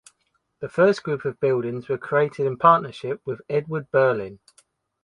[0.61, 4.39] "The first group of buildings were created in partnership with Edward Burling:"